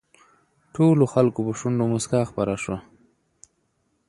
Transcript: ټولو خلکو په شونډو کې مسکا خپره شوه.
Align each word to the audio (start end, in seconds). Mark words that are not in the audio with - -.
ټولو 0.75 1.03
خلکو 1.13 1.39
په 1.47 1.53
شونډو 1.59 1.85
کې 1.87 1.91
مسکا 1.93 2.21
خپره 2.29 2.53
شوه. 2.63 2.77